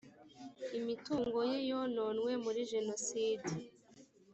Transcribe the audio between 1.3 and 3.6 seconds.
ye yononwe muri jenoside